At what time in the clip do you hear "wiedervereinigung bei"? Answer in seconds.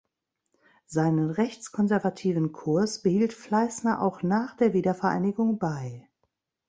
4.73-6.09